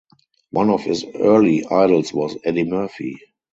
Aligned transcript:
One 0.49 0.71
of 0.71 0.81
his 0.81 1.05
early 1.13 1.63
idols 1.63 2.11
was 2.11 2.35
Eddie 2.43 2.63
Murphy. 2.63 3.19